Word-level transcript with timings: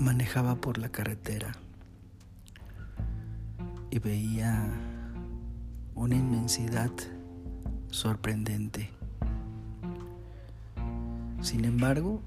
Manejaba 0.00 0.54
por 0.54 0.78
la 0.78 0.88
carretera 0.88 1.52
y 3.90 3.98
veía 3.98 4.66
una 5.94 6.16
inmensidad 6.16 6.90
sorprendente. 7.90 8.90
Sin 11.42 11.66
embargo, 11.66 12.22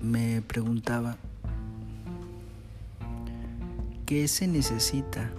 me 0.00 0.40
preguntaba, 0.40 1.18
¿qué 4.06 4.26
se 4.28 4.48
necesita 4.48 5.30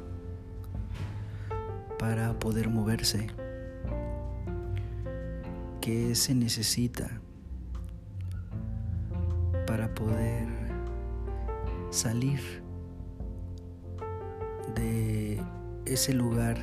para 1.98 2.38
poder 2.38 2.70
moverse? 2.70 3.28
¿Qué 5.82 6.14
se 6.14 6.36
necesita 6.36 7.22
para 9.66 9.94
poder 9.94 10.48
salir 11.90 12.40
de 14.76 15.42
ese 15.86 16.14
lugar 16.14 16.58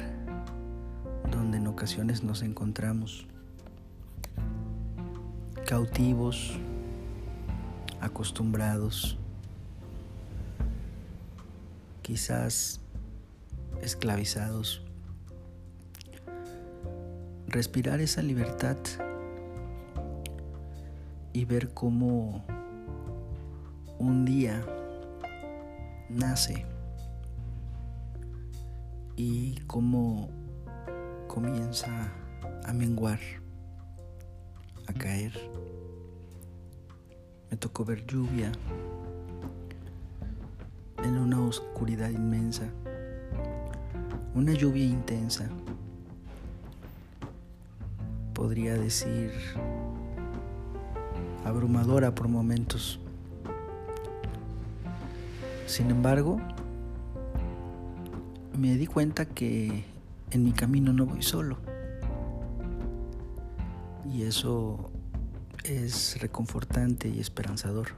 donde 1.30 1.59
en 1.59 1.66
ocasiones 1.66 2.23
nos 2.23 2.43
encontramos 2.43 3.27
cautivos, 5.66 6.59
acostumbrados, 8.01 9.16
quizás 12.02 12.80
esclavizados. 13.80 14.82
Respirar 17.46 18.01
esa 18.01 18.23
libertad 18.23 18.77
y 21.32 21.45
ver 21.45 21.73
cómo 21.74 22.45
un 24.03 24.25
día 24.25 24.61
nace 26.09 26.67
y 29.15 29.55
cómo 29.69 30.29
comienza 31.29 32.13
a 32.65 32.73
menguar, 32.73 33.21
a 34.89 34.93
caer. 34.93 35.33
Me 37.49 37.57
tocó 37.57 37.85
ver 37.85 38.05
lluvia 38.05 38.51
en 41.05 41.17
una 41.17 41.41
oscuridad 41.41 42.11
inmensa, 42.11 42.65
una 44.35 44.53
lluvia 44.53 44.85
intensa, 44.85 45.49
podría 48.35 48.75
decir 48.75 49.30
abrumadora 51.45 52.13
por 52.13 52.27
momentos. 52.27 52.99
Sin 55.66 55.91
embargo, 55.91 56.38
me 58.59 58.77
di 58.77 58.87
cuenta 58.87 59.24
que 59.24 59.85
en 60.30 60.45
mi 60.45 60.52
camino 60.52 60.93
no 60.93 61.07
voy 61.07 61.23
solo. 61.23 61.59
Y 64.10 64.22
eso 64.22 64.91
es 65.65 66.21
reconfortante 66.21 67.09
y 67.09 67.21
esperanzador. 67.21 67.88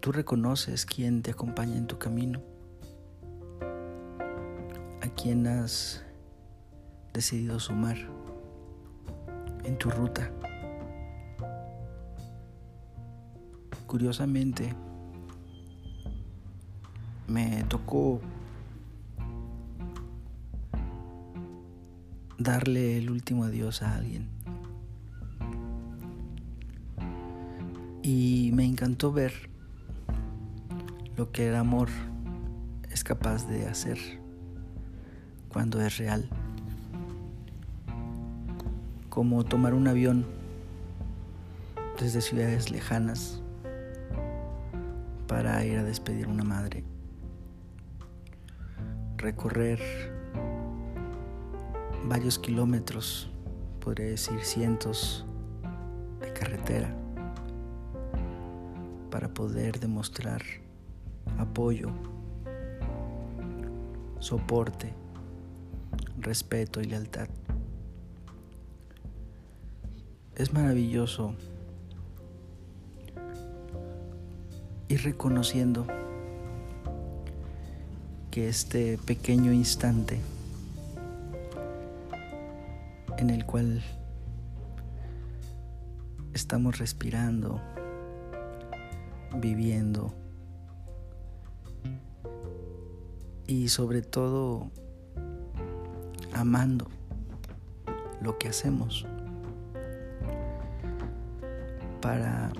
Tú 0.00 0.10
reconoces 0.10 0.84
quién 0.84 1.22
te 1.22 1.30
acompaña 1.30 1.76
en 1.76 1.86
tu 1.86 1.98
camino, 1.98 2.40
a 5.00 5.08
quién 5.14 5.46
has 5.46 6.02
decidido 7.12 7.60
sumar 7.60 7.96
en 9.64 9.78
tu 9.78 9.90
ruta. 9.90 10.32
Curiosamente, 13.92 14.74
me 17.28 17.62
tocó 17.64 18.22
darle 22.38 22.96
el 22.96 23.10
último 23.10 23.44
adiós 23.44 23.82
a 23.82 23.94
alguien. 23.94 24.30
Y 28.02 28.50
me 28.54 28.64
encantó 28.64 29.12
ver 29.12 29.50
lo 31.18 31.30
que 31.30 31.50
el 31.50 31.54
amor 31.54 31.90
es 32.90 33.04
capaz 33.04 33.46
de 33.46 33.66
hacer 33.66 33.98
cuando 35.50 35.82
es 35.82 35.98
real. 35.98 36.30
Como 39.10 39.44
tomar 39.44 39.74
un 39.74 39.86
avión 39.86 40.24
desde 42.00 42.22
ciudades 42.22 42.70
lejanas 42.70 43.42
para 45.32 45.64
ir 45.64 45.78
a 45.78 45.82
despedir 45.82 46.26
a 46.26 46.28
una 46.28 46.44
madre. 46.44 46.84
Recorrer 49.16 49.80
varios 52.04 52.38
kilómetros, 52.38 53.30
podría 53.80 54.08
decir 54.08 54.44
cientos 54.44 55.24
de 56.20 56.30
carretera, 56.34 56.94
para 59.10 59.32
poder 59.32 59.80
demostrar 59.80 60.42
apoyo, 61.38 61.88
soporte, 64.18 64.92
respeto 66.18 66.82
y 66.82 66.84
lealtad. 66.84 67.28
Es 70.34 70.52
maravilloso 70.52 71.34
ir 74.92 75.04
reconociendo 75.04 75.86
que 78.30 78.48
este 78.50 78.98
pequeño 78.98 79.50
instante 79.50 80.20
en 83.16 83.30
el 83.30 83.46
cual 83.46 83.82
estamos 86.34 86.78
respirando, 86.78 87.58
viviendo 89.36 90.12
y 93.46 93.68
sobre 93.68 94.02
todo 94.02 94.70
amando 96.34 96.88
lo 98.20 98.36
que 98.36 98.48
hacemos 98.48 99.06
para 102.02 102.52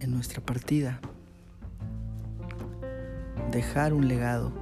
en 0.00 0.10
nuestra 0.12 0.40
partida 0.40 0.98
dejar 3.54 3.92
un 3.92 4.08
legado. 4.08 4.52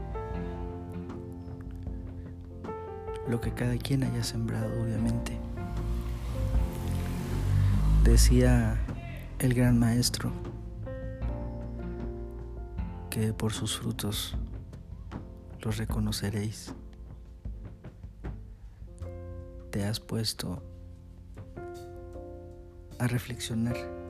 Lo 3.26 3.40
que 3.40 3.52
cada 3.52 3.76
quien 3.78 4.04
haya 4.04 4.22
sembrado 4.22 4.68
obviamente. 4.82 5.38
Decía 8.04 8.78
el 9.38 9.54
gran 9.54 9.78
maestro 9.78 10.30
que 13.08 13.32
por 13.32 13.54
sus 13.54 13.78
frutos 13.78 14.36
los 15.62 15.78
reconoceréis. 15.78 16.74
Te 19.70 19.86
has 19.86 20.00
puesto 20.00 20.62
a 22.98 23.06
reflexionar 23.06 24.01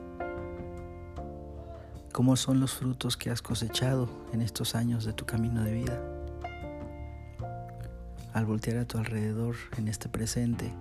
cómo 2.13 2.35
son 2.35 2.59
los 2.59 2.75
frutos 2.75 3.17
que 3.17 3.31
has 3.31 3.41
cosechado 3.41 4.07
en 4.33 4.41
estos 4.41 4.75
años 4.75 5.03
de 5.03 5.13
tu 5.13 5.25
camino 5.25 5.63
de 5.63 5.73
vida. 5.73 5.99
Al 8.33 8.45
voltear 8.45 8.77
a 8.77 8.85
tu 8.85 8.99
alrededor 8.99 9.55
en 9.77 9.87
este 9.87 10.09
presente, 10.09 10.71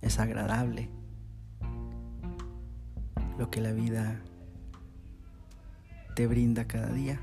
es 0.00 0.18
agradable 0.18 0.88
lo 3.38 3.50
que 3.50 3.60
la 3.60 3.72
vida 3.72 4.22
te 6.14 6.26
brinda 6.26 6.66
cada 6.66 6.88
día. 6.88 7.20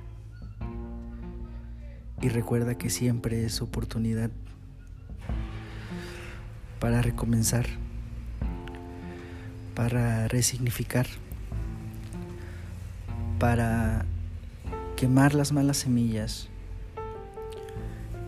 Y 2.21 2.29
recuerda 2.29 2.77
que 2.77 2.91
siempre 2.91 3.43
es 3.43 3.59
oportunidad 3.63 4.29
para 6.79 7.01
recomenzar, 7.01 7.65
para 9.73 10.27
resignificar, 10.27 11.07
para 13.43 14.05
quemar 14.95 15.33
las 15.33 15.51
malas 15.51 15.75
semillas 15.75 16.47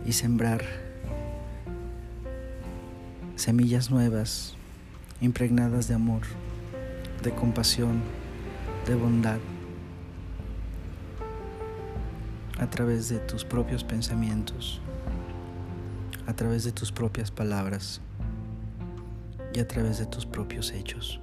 y 0.04 0.12
sembrar 0.12 0.62
semillas 3.34 3.90
nuevas, 3.90 4.56
impregnadas 5.22 5.88
de 5.88 5.94
amor, 5.94 6.20
de 7.22 7.34
compasión, 7.34 8.02
de 8.86 8.94
bondad 8.94 9.38
a 12.58 12.68
través 12.68 13.08
de 13.08 13.18
tus 13.18 13.42
propios 13.42 13.84
pensamientos, 13.84 14.82
a 16.26 16.34
través 16.34 16.62
de 16.64 16.72
tus 16.72 16.92
propias 16.92 17.30
palabras 17.30 18.02
y 19.54 19.60
a 19.60 19.66
través 19.66 19.96
de 19.96 20.04
tus 20.04 20.26
propios 20.26 20.72
hechos. 20.72 21.22